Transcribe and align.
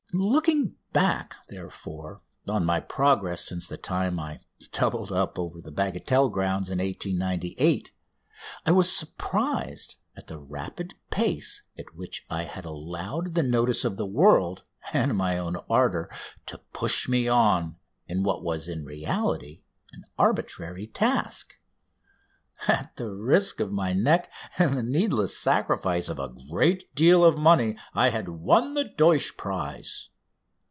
Looking 0.13 0.75
back, 0.91 1.35
therefore, 1.47 2.21
on 2.45 2.65
my 2.65 2.81
progress 2.81 3.45
since 3.45 3.65
the 3.65 3.77
time 3.77 4.19
I 4.19 4.41
doubled 4.73 5.09
up 5.09 5.37
above 5.37 5.63
the 5.63 5.71
Bagatelle 5.71 6.27
grounds 6.29 6.69
in 6.69 6.79
1898 6.79 7.93
I 8.65 8.71
was 8.71 8.91
surprised 8.91 9.95
at 10.17 10.27
the 10.27 10.37
rapid 10.37 10.95
pace 11.11 11.61
at 11.77 11.95
which 11.95 12.25
I 12.29 12.43
had 12.43 12.65
allowed 12.65 13.35
the 13.35 13.43
notice 13.43 13.85
of 13.85 13.95
the 13.95 14.05
world 14.05 14.63
and 14.91 15.15
my 15.15 15.37
own 15.37 15.55
ardour 15.69 16.11
to 16.47 16.57
push 16.73 17.07
me 17.07 17.29
on 17.29 17.77
in 18.05 18.23
what 18.23 18.43
was 18.43 18.67
in 18.67 18.83
reality 18.83 19.63
an 19.93 20.03
arbitrary 20.19 20.87
task. 20.87 21.55
At 22.67 22.95
the 22.95 23.09
risk 23.09 23.59
of 23.59 23.71
my 23.71 23.91
neck 23.91 24.31
and 24.59 24.77
the 24.77 24.83
needless 24.83 25.35
sacrifice 25.35 26.09
of 26.09 26.19
a 26.19 26.31
great 26.51 26.93
deal 26.93 27.25
of 27.25 27.35
money 27.35 27.75
I 27.95 28.09
had 28.09 28.29
won 28.29 28.75
the 28.75 28.83
Deutsch 28.83 29.35
prize. 29.35 30.09